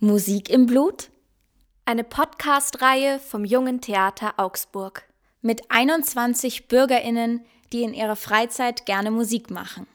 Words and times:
Musik 0.00 0.50
im 0.50 0.66
Blut? 0.66 1.08
Eine 1.86 2.04
Podcast-Reihe 2.04 3.18
vom 3.18 3.46
Jungen 3.46 3.80
Theater 3.80 4.34
Augsburg. 4.36 5.04
Mit 5.40 5.70
21 5.70 6.68
BürgerInnen, 6.68 7.46
die 7.72 7.82
in 7.82 7.94
ihrer 7.94 8.16
Freizeit 8.16 8.84
gerne 8.84 9.10
Musik 9.10 9.50
machen. 9.50 9.86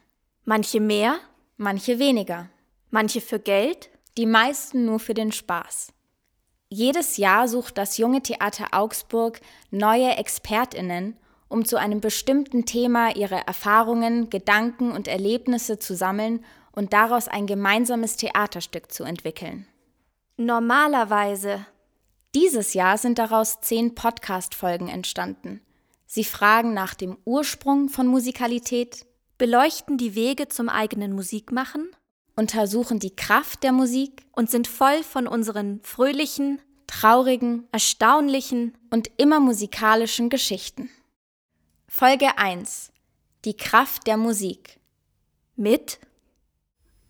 Manche 0.44 0.80
mehr, 0.80 1.20
manche 1.58 2.00
weniger. 2.00 2.50
Manche 2.90 3.22
für 3.22 3.38
Geld, 3.38 3.92
die 4.18 4.26
meisten 4.26 4.86
nur 4.86 5.00
für 5.00 5.14
den 5.14 5.32
Spaß. 5.32 5.94
Jedes 6.70 7.18
Jahr 7.18 7.48
sucht 7.48 7.78
das 7.78 7.98
Junge 7.98 8.22
Theater 8.22 8.70
Augsburg 8.72 9.40
neue 9.70 10.18
ExpertInnen, 10.18 11.18
um 11.48 11.66
zu 11.66 11.78
einem 11.78 12.02
bestimmten 12.02 12.66
Thema 12.66 13.16
ihre 13.16 13.46
Erfahrungen, 13.46 14.30
Gedanken 14.30 14.92
und 14.92 15.08
Erlebnisse 15.08 15.78
zu 15.78 15.96
sammeln 15.96 16.44
und 16.72 16.94
daraus 16.94 17.28
ein 17.28 17.46
gemeinsames 17.46 18.18
Theaterstück 18.18 18.92
zu 18.92 19.04
entwickeln. 19.04 19.68
Normalerweise. 20.38 21.66
Dieses 22.34 22.74
Jahr 22.74 22.98
sind 22.98 23.20
daraus 23.20 23.62
zehn 23.62 23.94
Podcast-Folgen 23.94 24.88
entstanden. 24.88 25.62
Sie 26.08 26.24
fragen 26.24 26.74
nach 26.74 26.96
dem 26.96 27.18
Ursprung 27.26 27.90
von 27.90 28.08
Musikalität, 28.08 29.06
beleuchten 29.38 29.98
die 29.98 30.16
Wege 30.16 30.48
zum 30.48 30.70
eigenen 30.70 31.14
Musikmachen, 31.14 31.92
untersuchen 32.36 33.00
die 33.00 33.16
Kraft 33.16 33.64
der 33.64 33.72
Musik 33.72 34.26
und 34.32 34.50
sind 34.50 34.68
voll 34.68 35.04
von 35.04 35.28
unseren 35.28 35.82
fröhlichen, 35.84 36.60
traurigen, 36.88 37.68
erstaunlichen 37.72 38.78
und 38.90 39.10
immer 39.18 39.40
musikalischen 39.40 40.30
Geschichten. 40.30 40.90
Folge 41.88 42.38
1 42.38 42.92
Die 43.46 43.56
Kraft 43.56 44.08
der 44.08 44.18
Musik 44.18 44.80
mit 45.56 46.00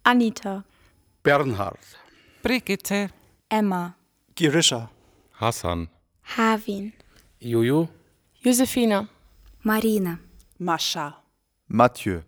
Anita, 0.04 0.66
Bernhard, 1.24 1.80
Brigitte, 2.42 3.10
Emma, 3.48 3.96
Girisha, 4.36 4.90
Hassan, 5.40 5.88
Havin, 6.38 6.92
Juju, 7.40 7.88
Josefina, 8.42 9.08
Marina, 9.62 10.20
Mascha, 10.58 11.24
Mathieu, 11.68 12.22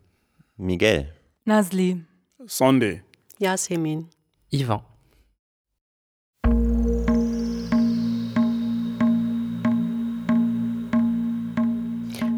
Miguel, 0.57 1.13
Nazli, 1.43 2.05
Sunday, 2.47 3.01
Yasemin, 3.39 4.07
Ivan. 4.51 4.81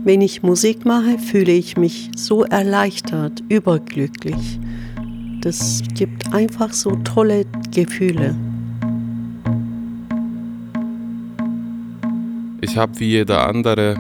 Wenn 0.05 0.21
ich 0.21 0.41
Musik 0.43 0.85
mache, 0.85 1.19
fühle 1.19 1.51
ich 1.51 1.75
mich 1.75 2.09
so 2.15 2.45
erleichtert, 2.45 3.43
überglücklich. 3.49 4.59
Das 5.41 5.83
gibt 5.93 6.33
einfach 6.33 6.71
so 6.71 6.91
tolle 7.03 7.45
Gefühle. 7.71 8.33
Ich 12.61 12.77
habe 12.77 12.97
wie 12.99 13.09
jeder 13.09 13.45
andere 13.45 13.97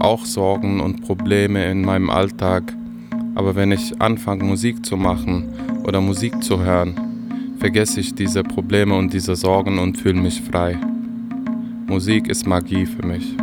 auch 0.00 0.24
Sorgen 0.24 0.80
und 0.80 1.02
Probleme 1.02 1.70
in 1.70 1.82
meinem 1.82 2.10
Alltag, 2.10 2.74
aber 3.38 3.54
wenn 3.54 3.70
ich 3.70 4.02
anfange 4.02 4.42
Musik 4.42 4.84
zu 4.84 4.96
machen 4.96 5.52
oder 5.84 6.00
Musik 6.00 6.42
zu 6.42 6.58
hören, 6.58 7.54
vergesse 7.60 8.00
ich 8.00 8.12
diese 8.12 8.42
Probleme 8.42 8.96
und 8.96 9.12
diese 9.12 9.36
Sorgen 9.36 9.78
und 9.78 9.96
fühle 9.96 10.20
mich 10.20 10.42
frei. 10.42 10.76
Musik 11.86 12.26
ist 12.26 12.48
Magie 12.48 12.84
für 12.84 13.06
mich. 13.06 13.36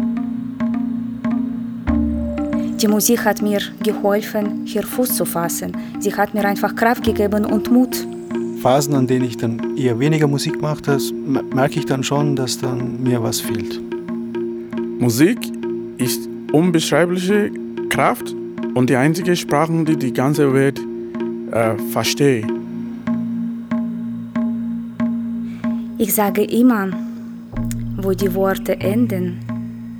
Die 2.81 2.87
Musik 2.89 3.23
hat 3.23 3.41
mir 3.41 3.59
geholfen, 3.83 4.65
hier 4.65 4.83
Fuß 4.83 5.15
zu 5.15 5.23
fassen. 5.23 5.71
Sie 5.99 6.13
hat 6.13 6.33
mir 6.33 6.43
einfach 6.43 6.75
Kraft 6.75 7.05
gegeben 7.05 7.45
und 7.45 7.71
Mut. 7.71 8.05
Phasen, 8.61 8.95
an 8.95 9.07
denen 9.07 9.23
ich 9.23 9.37
dann 9.37 9.77
eher 9.77 9.97
weniger 9.97 10.27
Musik 10.27 10.61
mache, 10.61 10.97
merke 11.53 11.79
ich 11.79 11.85
dann 11.85 12.03
schon, 12.03 12.35
dass 12.35 12.57
dann 12.57 13.01
mir 13.01 13.23
was 13.23 13.39
fehlt. 13.39 13.79
Musik 14.99 15.39
ist 15.97 16.27
unbeschreibliche 16.51 17.49
Kraft 17.89 18.35
und 18.75 18.89
die 18.89 18.95
einzige 18.95 19.35
Sprache, 19.35 19.83
die 19.85 19.95
die 19.95 20.13
ganze 20.13 20.53
Welt 20.53 20.79
äh, 21.51 21.75
versteht. 21.91 22.45
Ich 25.97 26.13
sage 26.13 26.43
immer, 26.43 26.89
wo 27.97 28.11
die 28.11 28.33
Worte 28.35 28.79
enden, 28.79 29.39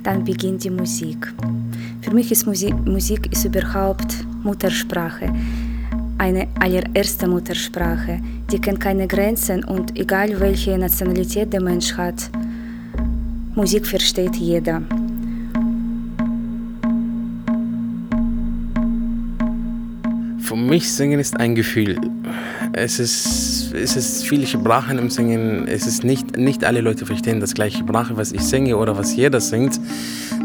dann 0.02 0.22
beginnt 0.22 0.62
die 0.62 0.70
Musik. 0.70 1.34
Für 2.02 2.14
mich 2.14 2.30
ist 2.30 2.46
Musik, 2.46 2.74
Musik 2.84 3.32
ist 3.32 3.46
überhaupt 3.46 4.24
Muttersprache, 4.44 5.32
eine 6.18 6.46
allererste 6.60 7.26
Muttersprache. 7.26 8.20
Die 8.52 8.60
kennt 8.60 8.80
keine 8.80 9.08
Grenzen 9.08 9.64
und 9.64 9.98
egal 9.98 10.38
welche 10.38 10.76
Nationalität 10.78 11.52
der 11.52 11.62
Mensch 11.62 11.94
hat, 11.96 12.30
Musik 13.54 13.86
versteht 13.86 14.36
jeder. 14.36 14.82
Mich 20.76 20.92
Singen 20.92 21.18
ist 21.18 21.40
ein 21.40 21.54
Gefühl. 21.54 21.98
Es 22.74 23.00
ist, 23.00 23.72
es 23.72 23.96
ist 23.96 24.26
viele 24.26 24.46
Sprachen 24.46 24.98
im 24.98 25.08
Singen. 25.08 25.66
Es 25.66 25.86
ist 25.86 26.04
nicht, 26.04 26.36
nicht 26.36 26.64
alle 26.64 26.82
Leute 26.82 27.06
verstehen 27.06 27.40
das 27.40 27.54
gleiche 27.54 27.78
Sprache, 27.78 28.18
was 28.18 28.32
ich 28.32 28.42
singe 28.42 28.76
oder 28.76 28.98
was 28.98 29.16
jeder 29.16 29.40
singt. 29.40 29.80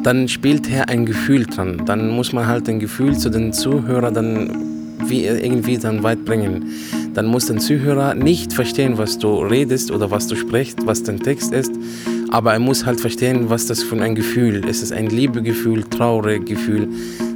Dann 0.03 0.30
spielt 0.30 0.68
hier 0.68 0.88
ein 0.88 1.06
Gefühl 1.06 1.46
dran. 1.47 1.81
Dann 1.86 2.08
muss 2.12 2.31
man 2.31 2.47
halt 2.47 2.69
ein 2.69 2.80
Gefühl 2.80 3.18
zu 3.18 3.30
den 3.30 3.52
Zuhörern 3.52 4.14
dann 4.14 5.02
wie 5.09 5.25
irgendwie 5.25 5.78
dann 5.78 6.02
weit 6.02 6.24
bringen. 6.24 6.66
Dann 7.13 7.25
muss 7.25 7.48
der 7.48 7.58
Zuhörer 7.58 8.13
nicht 8.13 8.53
verstehen, 8.53 8.98
was 8.98 9.18
du 9.18 9.40
redest 9.40 9.92
oder 9.92 10.12
was 10.12 10.28
du 10.28 10.38
sprichst, 10.38 10.86
was 10.86 11.03
dein 11.03 11.19
Text 11.19 11.52
ist, 11.52 11.74
aber 12.30 12.53
er 12.53 12.59
muss 12.59 12.86
halt 12.86 13.02
verstehen, 13.02 13.50
was 13.50 13.66
das 13.66 13.84
für 13.84 14.00
ein 14.02 14.16
Gefühl 14.16 14.63
ist. 14.63 14.78
Es 14.78 14.84
ist 14.84 14.94
ein 14.94 15.08
Liebegefühl, 15.08 15.84
trauriges 15.84 16.48
Gefühl. 16.48 16.88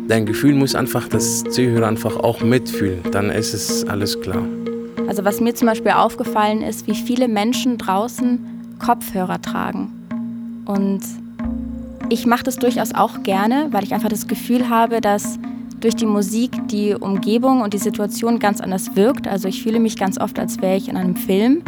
Dein 0.07 0.27
Gefühl 0.27 0.53
muss 0.53 0.75
einfach 0.75 1.07
das 1.07 1.43
Zuhörer 1.43 1.87
einfach 1.87 2.17
auch 2.17 2.41
mitfühlen. 2.41 2.99
Dann 3.11 3.31
ist 3.31 3.53
es 3.53 3.83
alles 3.85 4.19
klar. 4.21 4.43
Also 5.07 5.25
was 5.25 5.41
mir 5.41 5.55
zum 5.55 5.67
Beispiel 5.67 5.91
aufgefallen 5.91 6.61
ist, 6.61 6.87
wie 6.87 6.93
viele 6.93 7.27
Menschen 7.27 7.79
draußen 7.79 8.77
Kopfhörer 8.77 9.41
tragen. 9.41 9.91
Und 10.65 11.01
ich 12.09 12.27
mache 12.27 12.43
das 12.43 12.57
durchaus 12.57 12.93
auch 12.93 13.23
gerne, 13.23 13.67
weil 13.71 13.83
ich 13.83 13.93
einfach 13.93 14.09
das 14.09 14.27
Gefühl 14.27 14.69
habe, 14.69 15.01
dass 15.01 15.39
durch 15.79 15.95
die 15.95 16.05
Musik 16.05 16.51
die 16.67 16.93
Umgebung 16.93 17.61
und 17.61 17.73
die 17.73 17.79
Situation 17.79 18.37
ganz 18.37 18.61
anders 18.61 18.95
wirkt. 18.95 19.27
Also 19.27 19.47
ich 19.47 19.63
fühle 19.63 19.79
mich 19.79 19.97
ganz 19.97 20.19
oft, 20.19 20.37
als 20.37 20.61
wäre 20.61 20.77
ich 20.77 20.87
in 20.87 20.97
einem 20.97 21.15
Film. 21.15 21.63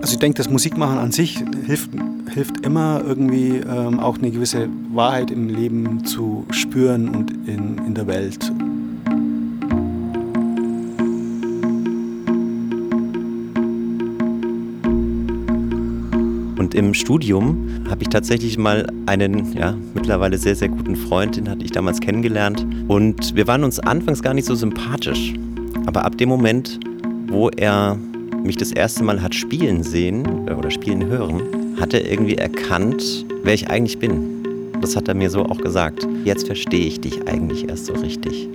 Also 0.00 0.14
ich 0.14 0.18
denke, 0.20 0.36
das 0.36 0.48
Musikmachen 0.48 0.98
an 0.98 1.10
sich 1.10 1.42
hilft, 1.66 1.90
hilft 2.34 2.64
immer 2.64 3.02
irgendwie 3.06 3.58
ähm, 3.58 4.00
auch 4.00 4.18
eine 4.18 4.30
gewisse 4.30 4.68
Wahrheit 4.92 5.30
im 5.30 5.48
Leben 5.48 6.04
zu 6.04 6.46
spüren 6.50 7.08
und 7.08 7.30
in, 7.46 7.78
in 7.86 7.94
der 7.94 8.06
Welt. 8.06 8.50
Und 16.58 16.74
im 16.74 16.94
Studium 16.94 17.68
habe 17.90 18.02
ich 18.02 18.08
tatsächlich 18.08 18.56
mal 18.56 18.86
einen, 19.04 19.52
ja, 19.52 19.76
mittlerweile 19.94 20.38
sehr, 20.38 20.54
sehr 20.54 20.68
guten 20.68 20.96
Freund, 20.96 21.36
den 21.36 21.50
hatte 21.50 21.64
ich 21.64 21.72
damals 21.72 22.00
kennengelernt. 22.00 22.66
Und 22.88 23.36
wir 23.36 23.46
waren 23.46 23.62
uns 23.62 23.78
anfangs 23.78 24.22
gar 24.22 24.32
nicht 24.32 24.46
so 24.46 24.54
sympathisch. 24.54 25.34
Aber 25.84 26.04
ab 26.04 26.16
dem 26.16 26.30
Moment, 26.30 26.80
wo 27.26 27.50
er 27.50 27.98
mich 28.42 28.56
das 28.56 28.72
erste 28.72 29.04
Mal 29.04 29.20
hat 29.20 29.34
spielen 29.34 29.82
sehen 29.82 30.48
äh, 30.48 30.52
oder 30.54 30.70
spielen 30.70 31.04
hören, 31.04 31.61
hat 31.80 31.94
er 31.94 32.10
irgendwie 32.10 32.36
erkannt, 32.36 33.24
wer 33.42 33.54
ich 33.54 33.68
eigentlich 33.68 33.98
bin. 33.98 34.42
Das 34.80 34.96
hat 34.96 35.08
er 35.08 35.14
mir 35.14 35.30
so 35.30 35.44
auch 35.44 35.58
gesagt. 35.58 36.06
Jetzt 36.24 36.46
verstehe 36.46 36.86
ich 36.86 37.00
dich 37.00 37.28
eigentlich 37.28 37.68
erst 37.68 37.86
so 37.86 37.92
richtig. 37.94 38.48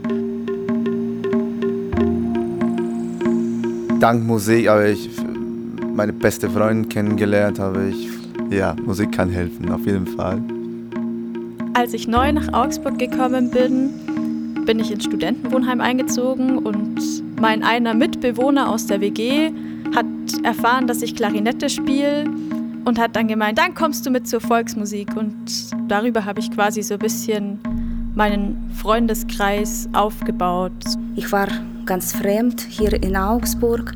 Dank 4.00 4.26
Musik 4.26 4.68
habe 4.68 4.90
ich 4.90 5.10
meine 5.96 6.14
beste 6.14 6.50
Freundin 6.50 6.88
kennengelernt, 6.90 7.60
habe 7.60 7.90
ich, 7.90 8.10
ja, 8.52 8.76
Musik 8.86 9.12
kann 9.12 9.30
helfen, 9.30 9.72
auf 9.72 9.86
jeden 9.86 10.06
Fall. 10.06 10.40
Als 11.74 11.94
ich 11.94 12.08
neu 12.08 12.32
nach 12.32 12.54
Augsburg 12.54 13.00
gekommen 13.00 13.50
bin, 13.50 13.90
bin 14.66 14.80
ich 14.80 14.92
ins 14.92 15.06
Studentenwohnheim 15.06 15.82
eingezogen 15.82 16.60
und 16.60 17.00
mein 17.40 17.64
einer 17.64 17.94
Mitbewohner 17.94 18.70
aus 18.70 18.86
der 18.86 19.02
WG 19.02 19.52
hat 19.96 20.06
erfahren, 20.44 20.88
dass 20.88 21.02
ich 21.02 21.16
Klarinette 21.16 21.70
spiele 21.70 22.26
und 22.86 23.00
hat 23.00 23.16
dann 23.16 23.28
gemeint, 23.28 23.58
dann 23.58 23.74
kommst 23.74 24.06
du 24.06 24.10
mit 24.10 24.28
zur 24.28 24.42
Volksmusik. 24.42 25.16
Und 25.16 25.46
darüber 25.88 26.26
habe 26.26 26.40
ich 26.40 26.52
quasi 26.52 26.82
so 26.82 26.96
ein 26.96 27.00
bisschen 27.00 27.60
meinen 28.16 28.72
Freundeskreis 28.74 29.88
aufgebaut. 29.94 30.72
Ich 31.16 31.32
war 31.32 31.48
ganz 31.86 32.14
fremd 32.14 32.62
hier 32.62 32.94
in 33.02 33.16
Augsburg. 33.16 33.94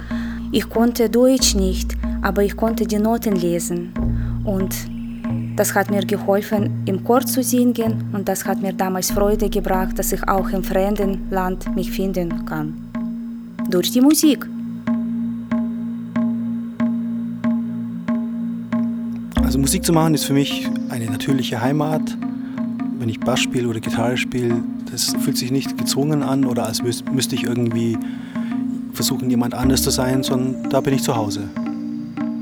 Ich 0.51 0.69
konnte 0.69 1.09
Deutsch 1.09 1.55
nicht, 1.55 1.95
aber 2.21 2.43
ich 2.43 2.55
konnte 2.55 2.85
die 2.85 2.99
Noten 2.99 3.35
lesen. 3.35 3.93
Und 4.43 4.75
das 5.55 5.75
hat 5.75 5.91
mir 5.91 6.05
geholfen, 6.05 6.83
im 6.85 7.03
Chor 7.03 7.21
zu 7.21 7.43
singen 7.43 8.09
und 8.13 8.27
das 8.27 8.45
hat 8.45 8.61
mir 8.61 8.73
damals 8.73 9.11
Freude 9.11 9.49
gebracht, 9.49 9.99
dass 9.99 10.11
ich 10.11 10.27
auch 10.27 10.49
im 10.49 10.63
fremden 10.63 11.29
Land 11.29 11.75
mich 11.75 11.91
finden 11.91 12.45
kann. 12.45 12.73
Durch 13.69 13.91
die 13.91 14.01
Musik. 14.01 14.47
Musik 19.61 19.85
zu 19.85 19.93
machen 19.93 20.15
ist 20.15 20.23
für 20.23 20.33
mich 20.33 20.67
eine 20.89 21.05
natürliche 21.05 21.61
Heimat. 21.61 22.01
Wenn 22.97 23.09
ich 23.09 23.19
Bass 23.19 23.41
spiele 23.41 23.67
oder 23.67 23.79
Gitarre 23.79 24.17
spiele, 24.17 24.55
das 24.91 25.13
fühlt 25.19 25.37
sich 25.37 25.51
nicht 25.51 25.77
gezwungen 25.77 26.23
an 26.23 26.45
oder 26.45 26.65
als 26.65 26.81
müsste 26.81 27.35
ich 27.35 27.43
irgendwie 27.43 27.95
versuchen, 28.91 29.29
jemand 29.29 29.53
anders 29.53 29.83
zu 29.83 29.91
sein, 29.91 30.23
sondern 30.23 30.67
da 30.71 30.81
bin 30.81 30.95
ich 30.95 31.03
zu 31.03 31.15
Hause. 31.15 31.47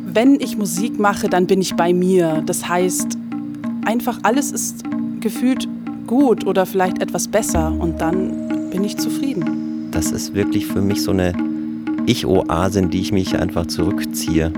Wenn 0.06 0.40
ich 0.40 0.58
Musik 0.58 0.98
mache, 0.98 1.28
dann 1.28 1.46
bin 1.46 1.60
ich 1.60 1.76
bei 1.76 1.94
mir. 1.94 2.42
Das 2.46 2.70
heißt, 2.70 3.18
einfach 3.84 4.20
alles 4.24 4.54
ist 4.54 4.86
gefühlt 5.20 5.68
gut 6.08 6.48
oder 6.48 6.66
vielleicht 6.66 7.02
etwas 7.02 7.28
besser 7.28 7.76
und 7.78 8.00
dann 8.00 8.70
bin 8.72 8.86
ich 8.86 8.96
zufrieden. 8.96 9.90
Das 9.92 10.14
ist 10.14 10.34
wirklich 10.34 10.68
für 10.68 10.82
mich 10.82 11.04
so 11.04 11.12
eine 11.12 11.34
Ich-Oase, 12.06 12.80
in 12.80 12.90
die 12.90 13.02
ich 13.02 13.12
mich 13.12 13.38
einfach 13.38 13.66
zurückziehe. 13.66 14.54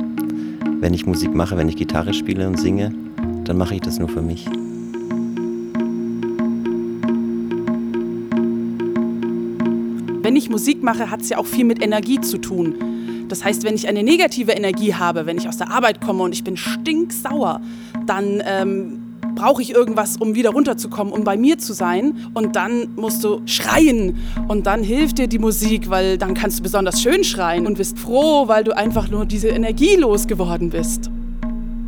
Wenn 0.81 0.95
ich 0.95 1.05
Musik 1.05 1.35
mache, 1.35 1.57
wenn 1.57 1.69
ich 1.69 1.75
Gitarre 1.75 2.11
spiele 2.11 2.47
und 2.47 2.59
singe, 2.59 2.91
dann 3.43 3.55
mache 3.55 3.75
ich 3.75 3.81
das 3.81 3.99
nur 3.99 4.09
für 4.09 4.23
mich. 4.23 4.47
Wenn 10.23 10.35
ich 10.35 10.49
Musik 10.49 10.81
mache, 10.81 11.11
hat 11.11 11.21
es 11.21 11.29
ja 11.29 11.37
auch 11.37 11.45
viel 11.45 11.65
mit 11.65 11.83
Energie 11.83 12.19
zu 12.19 12.39
tun. 12.39 13.27
Das 13.27 13.43
heißt, 13.43 13.63
wenn 13.63 13.75
ich 13.75 13.87
eine 13.87 14.01
negative 14.01 14.53
Energie 14.53 14.95
habe, 14.95 15.27
wenn 15.27 15.37
ich 15.37 15.47
aus 15.47 15.57
der 15.57 15.69
Arbeit 15.69 16.01
komme 16.01 16.23
und 16.23 16.33
ich 16.33 16.43
bin 16.43 16.57
stinksauer, 16.57 17.61
dann 18.07 18.41
ähm, 18.43 19.00
brauche 19.41 19.63
ich 19.63 19.73
irgendwas, 19.73 20.17
um 20.17 20.35
wieder 20.35 20.51
runterzukommen, 20.51 21.11
um 21.11 21.23
bei 21.23 21.35
mir 21.35 21.57
zu 21.57 21.73
sein. 21.73 22.13
Und 22.35 22.55
dann 22.55 22.89
musst 22.95 23.23
du 23.23 23.41
schreien. 23.47 24.17
Und 24.47 24.67
dann 24.67 24.83
hilft 24.83 25.17
dir 25.17 25.27
die 25.27 25.39
Musik, 25.39 25.89
weil 25.89 26.19
dann 26.19 26.35
kannst 26.35 26.59
du 26.59 26.63
besonders 26.63 27.01
schön 27.01 27.23
schreien 27.23 27.65
und 27.65 27.75
bist 27.79 27.97
froh, 27.97 28.47
weil 28.47 28.63
du 28.63 28.77
einfach 28.77 29.09
nur 29.09 29.25
diese 29.25 29.47
Energie 29.47 29.95
losgeworden 29.95 30.69
bist. 30.69 31.09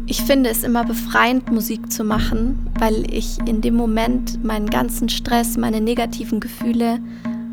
Ich 0.07 0.23
finde 0.23 0.49
es 0.49 0.63
immer 0.63 0.83
befreiend, 0.83 1.51
Musik 1.51 1.91
zu 1.91 2.03
machen, 2.03 2.57
weil 2.79 3.05
ich 3.13 3.37
in 3.45 3.61
dem 3.61 3.75
Moment 3.75 4.43
meinen 4.43 4.71
ganzen 4.71 5.07
Stress, 5.07 5.55
meine 5.55 5.79
negativen 5.79 6.39
Gefühle 6.39 6.97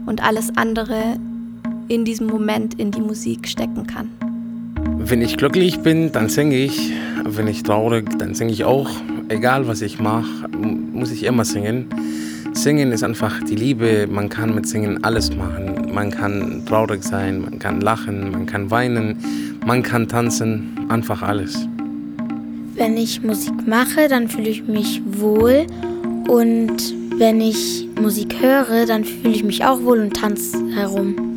und 0.06 0.24
alles 0.24 0.50
andere 0.56 1.18
in 1.88 2.06
diesem 2.06 2.26
Moment 2.26 2.72
in 2.80 2.90
die 2.90 3.02
Musik 3.02 3.46
stecken 3.46 3.86
kann. 3.86 4.10
Wenn 4.96 5.20
ich 5.20 5.36
glücklich 5.36 5.80
bin, 5.80 6.10
dann 6.10 6.30
singe 6.30 6.56
ich. 6.56 6.90
Wenn 7.22 7.48
ich 7.48 7.62
traurig, 7.64 8.18
dann 8.18 8.34
singe 8.34 8.52
ich 8.52 8.64
auch. 8.64 8.88
Egal 9.30 9.68
was 9.68 9.80
ich 9.80 10.00
mache, 10.00 10.48
muss 10.92 11.12
ich 11.12 11.22
immer 11.22 11.44
singen. 11.44 11.86
Singen 12.52 12.90
ist 12.90 13.04
einfach 13.04 13.40
die 13.44 13.54
Liebe. 13.54 14.08
Man 14.10 14.28
kann 14.28 14.56
mit 14.56 14.66
Singen 14.66 15.04
alles 15.04 15.30
machen. 15.36 15.94
Man 15.94 16.10
kann 16.10 16.64
traurig 16.66 17.04
sein, 17.04 17.42
man 17.42 17.60
kann 17.60 17.80
lachen, 17.80 18.32
man 18.32 18.46
kann 18.46 18.72
weinen, 18.72 19.16
man 19.64 19.84
kann 19.84 20.08
tanzen. 20.08 20.76
Einfach 20.88 21.22
alles. 21.22 21.68
Wenn 22.74 22.96
ich 22.96 23.22
Musik 23.22 23.54
mache, 23.68 24.08
dann 24.08 24.26
fühle 24.26 24.48
ich 24.48 24.64
mich 24.64 25.00
wohl. 25.06 25.64
Und 26.26 26.92
wenn 27.16 27.40
ich 27.40 27.88
Musik 28.02 28.34
höre, 28.40 28.84
dann 28.84 29.04
fühle 29.04 29.34
ich 29.34 29.44
mich 29.44 29.64
auch 29.64 29.80
wohl 29.84 30.00
und 30.00 30.16
tanze 30.16 30.58
herum. 30.74 31.29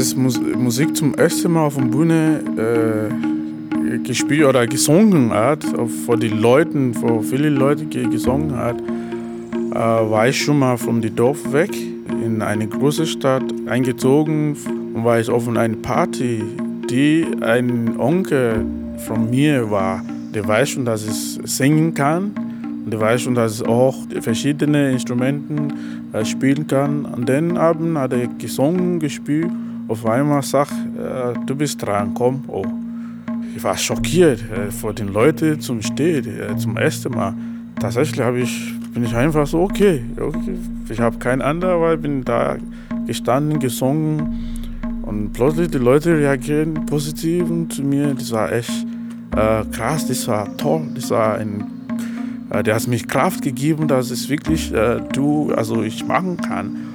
Als 0.00 0.12
ich 0.12 0.16
Musik 0.56 0.96
zum 0.96 1.14
ersten 1.14 1.52
Mal 1.52 1.66
auf 1.66 1.76
der 1.76 1.82
Bühne 1.82 2.40
äh, 2.56 3.98
gespielt 3.98 4.46
oder 4.46 4.66
gesungen 4.66 5.30
hat, 5.30 5.62
vor 6.06 6.16
den 6.16 6.40
Leuten, 6.40 6.94
vor 6.94 7.22
vielen 7.22 7.56
Leuten 7.56 7.90
gesungen 8.10 8.56
hat, 8.56 8.80
äh, 8.80 9.74
war 9.74 10.28
ich 10.28 10.40
schon 10.42 10.58
mal 10.58 10.78
von 10.78 11.02
dem 11.02 11.14
Dorf 11.14 11.52
weg 11.52 11.76
in 12.24 12.40
eine 12.40 12.66
große 12.66 13.04
Stadt 13.06 13.42
eingezogen 13.66 14.56
und 14.94 15.04
war 15.04 15.20
ich 15.20 15.28
auf 15.28 15.46
einer 15.46 15.68
Party, 15.68 16.44
die 16.88 17.26
ein 17.42 18.00
Onkel 18.00 18.64
von 19.06 19.28
mir 19.28 19.70
war. 19.70 20.02
Der 20.32 20.48
weiß 20.48 20.70
schon, 20.70 20.86
dass 20.86 21.04
ich 21.04 21.40
singen 21.44 21.92
kann 21.92 22.30
und 22.86 22.90
der 22.90 23.00
weiß 23.00 23.20
schon, 23.20 23.34
dass 23.34 23.60
ich 23.60 23.68
auch 23.68 23.98
verschiedene 24.22 24.92
Instrumente 24.92 25.74
äh, 26.14 26.24
spielen 26.24 26.66
kann. 26.66 27.04
An 27.04 27.26
den 27.26 27.58
Abend 27.58 27.98
hat 27.98 28.14
er 28.14 28.28
gesungen, 28.28 28.98
gespielt 28.98 29.50
auf 29.90 30.06
einmal 30.06 30.42
sagt, 30.42 30.72
äh, 30.72 31.34
du 31.46 31.56
bist 31.56 31.82
dran, 31.82 32.14
komm. 32.14 32.44
Oh. 32.46 32.64
Ich 33.56 33.64
war 33.64 33.76
schockiert 33.76 34.40
äh, 34.40 34.70
vor 34.70 34.94
den 34.94 35.08
Leuten 35.08 35.60
zum 35.60 35.82
Stehen, 35.82 36.26
äh, 36.26 36.56
zum 36.56 36.76
ersten 36.76 37.12
Mal. 37.12 37.34
Tatsächlich 37.80 38.24
ich, 38.36 38.92
bin 38.94 39.02
ich 39.02 39.14
einfach 39.14 39.48
so, 39.48 39.62
okay, 39.62 40.04
okay. 40.16 40.58
ich 40.88 41.00
habe 41.00 41.18
keinen 41.18 41.42
anderen, 41.42 41.80
weil 41.80 41.96
ich 41.96 42.02
bin 42.02 42.24
da 42.24 42.56
gestanden, 43.06 43.58
gesungen 43.58 44.78
und 45.02 45.32
plötzlich 45.32 45.68
die 45.68 45.78
Leute 45.78 46.16
reagieren 46.16 46.86
positiv 46.86 47.46
zu 47.70 47.82
mir. 47.82 48.14
Das 48.14 48.30
war 48.30 48.52
echt 48.52 48.86
äh, 49.34 49.64
krass, 49.72 50.06
das 50.06 50.28
war 50.28 50.56
toll, 50.56 50.82
das 50.94 51.10
war 51.10 51.34
ein, 51.34 51.64
äh, 52.50 52.62
der 52.62 52.76
hat 52.76 52.86
mich 52.86 53.08
Kraft 53.08 53.42
gegeben, 53.42 53.88
dass 53.88 54.12
es 54.12 54.28
wirklich 54.28 54.72
äh, 54.72 55.00
du, 55.12 55.52
also 55.52 55.82
ich 55.82 56.06
machen 56.06 56.36
kann. 56.36 56.89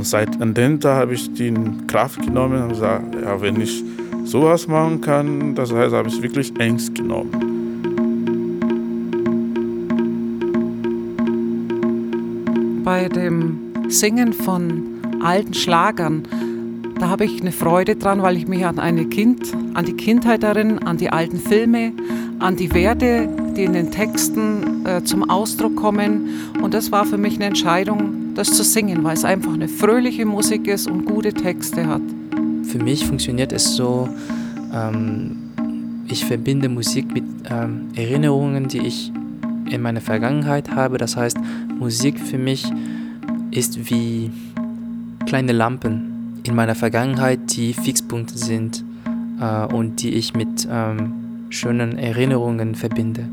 Und 0.00 0.06
seit 0.06 0.40
an 0.40 0.54
dem 0.54 0.80
Tag 0.80 0.96
habe 0.96 1.12
ich 1.12 1.30
die 1.30 1.52
Kraft 1.86 2.22
genommen 2.22 2.62
und 2.62 2.68
gesagt, 2.70 3.14
ja, 3.22 3.38
wenn 3.38 3.60
ich 3.60 3.84
sowas 4.24 4.66
machen 4.66 5.02
kann, 5.02 5.54
das 5.54 5.74
heißt, 5.74 5.94
habe 5.94 6.08
ich 6.08 6.22
wirklich 6.22 6.58
ernst 6.58 6.94
genommen. 6.94 7.30
Bei 12.82 13.10
dem 13.10 13.58
Singen 13.88 14.32
von 14.32 14.84
alten 15.22 15.52
Schlagern, 15.52 16.22
da 16.98 17.10
habe 17.10 17.26
ich 17.26 17.42
eine 17.42 17.52
Freude 17.52 17.94
dran, 17.96 18.22
weil 18.22 18.38
ich 18.38 18.48
mich 18.48 18.64
an 18.64 18.78
eine 18.78 19.04
Kind, 19.04 19.52
an 19.74 19.84
die 19.84 19.92
Kindheit 19.98 20.42
erinnere, 20.42 20.86
an 20.86 20.96
die 20.96 21.10
alten 21.10 21.36
Filme, 21.36 21.92
an 22.38 22.56
die 22.56 22.72
Werte, 22.72 23.28
die 23.54 23.64
in 23.64 23.74
den 23.74 23.90
Texten 23.90 24.86
äh, 24.86 25.04
zum 25.04 25.28
Ausdruck 25.28 25.76
kommen. 25.76 26.30
Und 26.62 26.72
das 26.72 26.90
war 26.90 27.04
für 27.04 27.18
mich 27.18 27.34
eine 27.34 27.44
Entscheidung, 27.44 28.19
das 28.34 28.52
zu 28.52 28.62
singen, 28.62 29.04
weil 29.04 29.14
es 29.14 29.24
einfach 29.24 29.52
eine 29.52 29.68
fröhliche 29.68 30.26
Musik 30.26 30.66
ist 30.66 30.88
und 30.88 31.04
gute 31.04 31.32
Texte 31.32 31.86
hat. 31.86 32.02
Für 32.64 32.78
mich 32.78 33.06
funktioniert 33.06 33.52
es 33.52 33.74
so, 33.74 34.08
ähm, 34.72 35.36
ich 36.08 36.24
verbinde 36.24 36.68
Musik 36.68 37.12
mit 37.12 37.24
ähm, 37.50 37.88
Erinnerungen, 37.94 38.68
die 38.68 38.78
ich 38.78 39.12
in 39.70 39.82
meiner 39.82 40.00
Vergangenheit 40.00 40.70
habe. 40.70 40.98
Das 40.98 41.16
heißt, 41.16 41.38
Musik 41.78 42.18
für 42.18 42.38
mich 42.38 42.70
ist 43.50 43.90
wie 43.90 44.30
kleine 45.26 45.52
Lampen 45.52 46.40
in 46.42 46.54
meiner 46.54 46.74
Vergangenheit, 46.74 47.56
die 47.56 47.72
Fixpunkte 47.72 48.36
sind 48.36 48.84
äh, 49.40 49.66
und 49.66 50.02
die 50.02 50.14
ich 50.14 50.34
mit 50.34 50.66
ähm, 50.70 51.46
schönen 51.50 51.98
Erinnerungen 51.98 52.74
verbinde. 52.74 53.28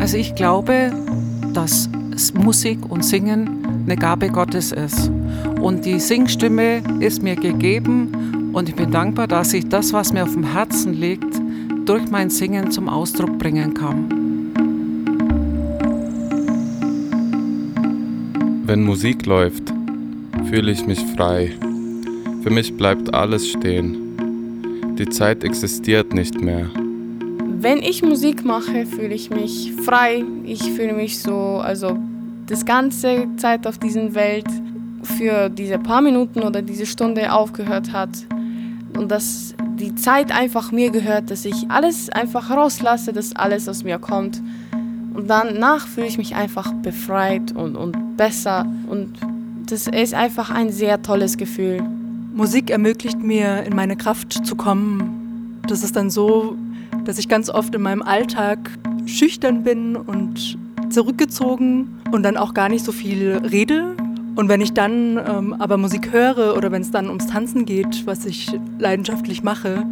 Also 0.00 0.16
ich 0.16 0.34
glaube, 0.34 0.90
dass 1.52 1.88
Musik 2.34 2.90
und 2.90 3.04
Singen 3.04 3.84
eine 3.84 3.96
Gabe 3.96 4.28
Gottes 4.28 4.72
ist. 4.72 5.10
Und 5.60 5.84
die 5.84 6.00
Singstimme 6.00 6.82
ist 7.00 7.22
mir 7.22 7.36
gegeben 7.36 8.50
und 8.54 8.68
ich 8.68 8.74
bin 8.74 8.90
dankbar, 8.90 9.28
dass 9.28 9.52
ich 9.52 9.68
das, 9.68 9.92
was 9.92 10.12
mir 10.12 10.24
auf 10.24 10.32
dem 10.32 10.52
Herzen 10.52 10.94
liegt, 10.94 11.40
durch 11.84 12.10
mein 12.10 12.30
Singen 12.30 12.70
zum 12.70 12.88
Ausdruck 12.88 13.38
bringen 13.38 13.74
kann. 13.74 14.06
Wenn 18.64 18.84
Musik 18.84 19.26
läuft, 19.26 19.72
fühle 20.48 20.72
ich 20.72 20.86
mich 20.86 21.00
frei. 21.16 21.52
Für 22.42 22.50
mich 22.50 22.74
bleibt 22.76 23.12
alles 23.12 23.48
stehen. 23.48 24.96
Die 24.98 25.08
Zeit 25.08 25.44
existiert 25.44 26.14
nicht 26.14 26.40
mehr. 26.40 26.70
Wenn 27.62 27.82
ich 27.82 28.02
Musik 28.02 28.42
mache, 28.42 28.86
fühle 28.86 29.12
ich 29.12 29.28
mich 29.28 29.74
frei. 29.84 30.24
Ich 30.44 30.62
fühle 30.62 30.94
mich 30.94 31.18
so, 31.20 31.60
also 31.62 31.98
das 32.46 32.64
ganze 32.64 33.26
Zeit 33.36 33.66
auf 33.66 33.76
dieser 33.76 34.14
Welt 34.14 34.46
für 35.02 35.50
diese 35.50 35.78
paar 35.78 36.00
Minuten 36.00 36.40
oder 36.40 36.62
diese 36.62 36.86
Stunde 36.86 37.30
aufgehört 37.30 37.92
hat 37.92 38.08
und 38.96 39.10
dass 39.10 39.54
die 39.78 39.94
Zeit 39.94 40.32
einfach 40.32 40.72
mir 40.72 40.90
gehört, 40.90 41.30
dass 41.30 41.44
ich 41.44 41.70
alles 41.70 42.08
einfach 42.08 42.48
rauslasse, 42.48 43.12
dass 43.12 43.36
alles 43.36 43.68
aus 43.68 43.84
mir 43.84 43.98
kommt. 43.98 44.40
Und 45.12 45.28
danach 45.28 45.86
fühle 45.86 46.06
ich 46.06 46.16
mich 46.16 46.34
einfach 46.34 46.72
befreit 46.72 47.52
und, 47.52 47.76
und 47.76 48.16
besser 48.16 48.64
und 48.88 49.18
das 49.66 49.86
ist 49.86 50.14
einfach 50.14 50.48
ein 50.48 50.72
sehr 50.72 51.02
tolles 51.02 51.36
Gefühl. 51.36 51.82
Musik 52.34 52.70
ermöglicht 52.70 53.18
mir, 53.18 53.64
in 53.64 53.76
meine 53.76 53.96
Kraft 53.96 54.46
zu 54.46 54.56
kommen. 54.56 55.60
Das 55.68 55.84
ist 55.84 55.94
dann 55.94 56.08
so, 56.08 56.56
dass 57.10 57.18
ich 57.18 57.28
ganz 57.28 57.50
oft 57.50 57.74
in 57.74 57.82
meinem 57.82 58.02
Alltag 58.02 58.70
schüchtern 59.04 59.64
bin 59.64 59.96
und 59.96 60.56
zurückgezogen 60.90 61.98
und 62.12 62.22
dann 62.22 62.36
auch 62.36 62.54
gar 62.54 62.68
nicht 62.68 62.84
so 62.84 62.92
viel 62.92 63.42
rede. 63.50 63.96
Und 64.36 64.48
wenn 64.48 64.60
ich 64.60 64.74
dann 64.74 65.18
ähm, 65.18 65.56
aber 65.58 65.76
Musik 65.76 66.12
höre 66.12 66.56
oder 66.56 66.70
wenn 66.70 66.82
es 66.82 66.92
dann 66.92 67.08
ums 67.08 67.26
Tanzen 67.26 67.66
geht, 67.66 68.06
was 68.06 68.26
ich 68.26 68.52
leidenschaftlich 68.78 69.42
mache, 69.42 69.84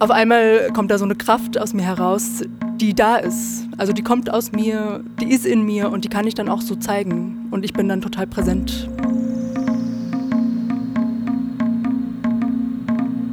auf 0.00 0.10
einmal 0.10 0.72
kommt 0.72 0.90
da 0.90 0.98
so 0.98 1.04
eine 1.04 1.14
Kraft 1.14 1.56
aus 1.56 1.74
mir 1.74 1.84
heraus, 1.84 2.42
die 2.80 2.92
da 2.92 3.14
ist. 3.14 3.68
Also 3.76 3.92
die 3.92 4.02
kommt 4.02 4.30
aus 4.30 4.50
mir, 4.50 5.04
die 5.20 5.30
ist 5.30 5.46
in 5.46 5.62
mir 5.62 5.92
und 5.92 6.04
die 6.04 6.08
kann 6.08 6.26
ich 6.26 6.34
dann 6.34 6.48
auch 6.48 6.60
so 6.60 6.74
zeigen. 6.74 7.46
Und 7.52 7.64
ich 7.64 7.72
bin 7.72 7.88
dann 7.88 8.00
total 8.00 8.26
präsent. 8.26 8.90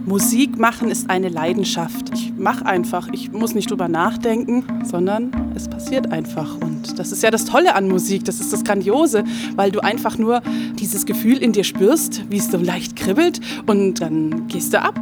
Musik 0.08 0.58
machen 0.58 0.90
ist 0.90 1.10
eine 1.10 1.28
Leidenschaft. 1.28 2.14
Ich 2.14 2.32
mache 2.38 2.66
einfach. 2.66 3.10
Ich 3.12 3.34
muss 3.34 3.54
nicht 3.54 3.70
drüber 3.70 3.90
nachdenken, 3.90 4.64
sondern 4.86 5.32
es 5.54 5.68
passiert 5.68 6.14
einfach. 6.14 6.56
Und 6.62 6.98
das 6.98 7.12
ist 7.12 7.24
ja 7.24 7.30
das 7.30 7.44
Tolle 7.44 7.76
an 7.76 7.90
Musik. 7.90 8.24
Das 8.24 8.40
ist 8.40 8.54
das 8.54 8.64
Grandiose, 8.64 9.26
weil 9.58 9.70
du 9.70 9.82
einfach 9.82 10.18
nur 10.18 10.42
dieses 10.80 11.06
Gefühl 11.06 11.40
in 11.40 11.52
dir 11.52 11.66
spürst, 11.66 12.24
wie 12.30 12.38
es 12.38 12.50
so 12.50 12.58
leicht 12.58 12.96
kribbelt 12.96 13.42
und 13.66 14.00
dann 14.00 14.48
gehst 14.48 14.74
du 14.74 14.82
ab. 14.82 14.98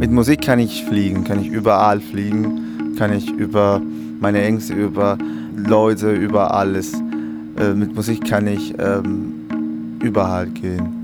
Mit 0.00 0.10
Musik 0.10 0.42
kann 0.42 0.58
ich 0.58 0.84
fliegen, 0.84 1.22
kann 1.22 1.40
ich 1.40 1.46
überall 1.46 2.00
fliegen, 2.00 2.96
kann 2.98 3.12
ich 3.12 3.30
über 3.30 3.80
meine 4.18 4.42
Ängste, 4.42 4.74
über 4.74 5.16
Leute, 5.54 6.10
über 6.10 6.52
alles. 6.54 6.92
Äh, 7.56 7.74
mit 7.74 7.94
Musik 7.94 8.24
kann 8.24 8.48
ich 8.48 8.74
ähm, 8.80 9.46
überall 10.02 10.48
gehen. 10.48 11.03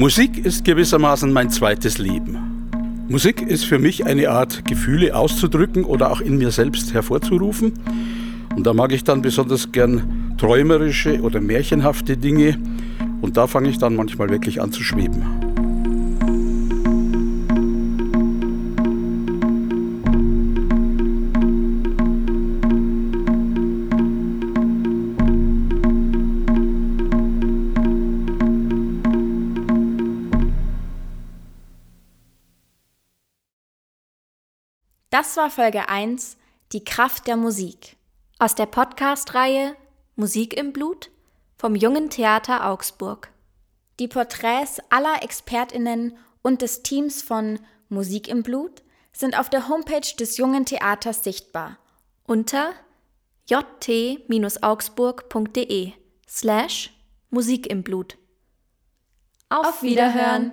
Musik 0.00 0.46
ist 0.46 0.64
gewissermaßen 0.64 1.32
mein 1.32 1.50
zweites 1.50 1.98
Leben. 1.98 2.68
Musik 3.08 3.42
ist 3.42 3.64
für 3.64 3.80
mich 3.80 4.06
eine 4.06 4.30
Art, 4.30 4.64
Gefühle 4.64 5.16
auszudrücken 5.16 5.82
oder 5.82 6.12
auch 6.12 6.20
in 6.20 6.38
mir 6.38 6.52
selbst 6.52 6.94
hervorzurufen. 6.94 7.72
Und 8.54 8.64
da 8.64 8.74
mag 8.74 8.92
ich 8.92 9.02
dann 9.02 9.22
besonders 9.22 9.72
gern 9.72 10.36
träumerische 10.38 11.20
oder 11.20 11.40
märchenhafte 11.40 12.16
Dinge. 12.16 12.56
Und 13.22 13.36
da 13.36 13.48
fange 13.48 13.70
ich 13.70 13.78
dann 13.78 13.96
manchmal 13.96 14.28
wirklich 14.28 14.62
an 14.62 14.70
zu 14.70 14.84
schweben. 14.84 15.24
Das 35.10 35.36
war 35.38 35.50
Folge 35.50 35.88
1, 35.88 36.36
die 36.72 36.84
Kraft 36.84 37.26
der 37.28 37.38
Musik. 37.38 37.96
Aus 38.38 38.54
der 38.54 38.66
Podcast-Reihe 38.66 39.74
Musik 40.16 40.54
im 40.54 40.74
Blut 40.74 41.10
vom 41.56 41.74
Jungen 41.74 42.10
Theater 42.10 42.68
Augsburg. 42.68 43.30
Die 44.00 44.08
Porträts 44.08 44.80
aller 44.90 45.22
ExpertInnen 45.22 46.18
und 46.42 46.60
des 46.60 46.82
Teams 46.82 47.22
von 47.22 47.58
Musik 47.88 48.28
im 48.28 48.42
Blut 48.42 48.82
sind 49.10 49.38
auf 49.38 49.48
der 49.48 49.70
Homepage 49.70 50.14
des 50.20 50.36
Jungen 50.36 50.66
Theaters 50.66 51.24
sichtbar 51.24 51.78
unter 52.24 52.74
jt-augsburg.de 53.48 55.92
slash 56.28 56.92
Musik 57.30 57.66
im 57.66 57.82
Blut. 57.82 58.18
Auf 59.48 59.82
Wiederhören! 59.82 60.52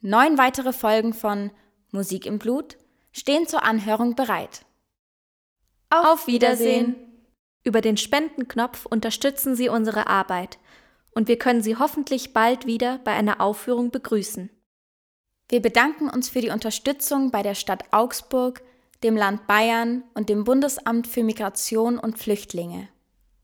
Neun 0.00 0.38
weitere 0.38 0.72
Folgen 0.72 1.14
von 1.14 1.52
Musik 1.92 2.26
im 2.26 2.40
Blut 2.40 2.76
stehen 3.12 3.46
zur 3.46 3.62
Anhörung 3.62 4.14
bereit. 4.14 4.64
Auf 5.90 6.26
Wiedersehen! 6.26 6.96
Über 7.64 7.80
den 7.80 7.96
Spendenknopf 7.96 8.86
unterstützen 8.86 9.54
Sie 9.54 9.68
unsere 9.68 10.08
Arbeit 10.08 10.58
und 11.14 11.28
wir 11.28 11.38
können 11.38 11.62
Sie 11.62 11.76
hoffentlich 11.76 12.32
bald 12.32 12.66
wieder 12.66 12.98
bei 13.04 13.12
einer 13.12 13.40
Aufführung 13.40 13.90
begrüßen. 13.90 14.50
Wir 15.48 15.60
bedanken 15.60 16.08
uns 16.08 16.30
für 16.30 16.40
die 16.40 16.50
Unterstützung 16.50 17.30
bei 17.30 17.42
der 17.42 17.54
Stadt 17.54 17.84
Augsburg, 17.92 18.62
dem 19.02 19.16
Land 19.16 19.46
Bayern 19.46 20.02
und 20.14 20.28
dem 20.28 20.44
Bundesamt 20.44 21.06
für 21.06 21.22
Migration 21.22 21.98
und 21.98 22.18
Flüchtlinge. 22.18 22.88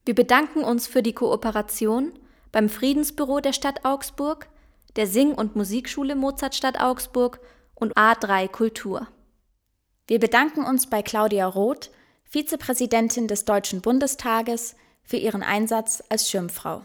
Wir 0.04 0.14
bedanken 0.14 0.64
uns 0.64 0.86
für 0.86 1.02
die 1.02 1.12
Kooperation 1.12 2.18
beim 2.50 2.68
Friedensbüro 2.70 3.40
der 3.40 3.52
Stadt 3.52 3.84
Augsburg, 3.84 4.48
der 4.96 5.06
Sing- 5.06 5.34
und 5.34 5.54
Musikschule 5.54 6.16
Mozartstadt 6.16 6.80
Augsburg 6.80 7.40
und 7.74 7.94
A3 7.96 8.48
Kultur. 8.48 9.06
Wir 10.08 10.18
bedanken 10.18 10.64
uns 10.64 10.88
bei 10.88 11.02
Claudia 11.02 11.46
Roth, 11.46 11.90
Vizepräsidentin 12.24 13.28
des 13.28 13.44
Deutschen 13.44 13.82
Bundestages, 13.82 14.74
für 15.04 15.18
ihren 15.18 15.42
Einsatz 15.42 16.02
als 16.08 16.30
Schirmfrau. 16.30 16.82